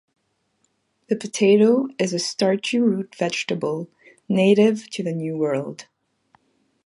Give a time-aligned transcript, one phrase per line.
[1.09, 3.87] The potato is a starchy root vegetable
[4.27, 5.85] native to the New World.